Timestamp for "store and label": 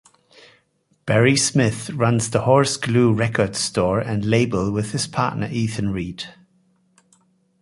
3.59-4.71